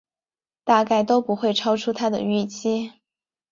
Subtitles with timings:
[0.63, 2.91] 大概都不会超出他的预期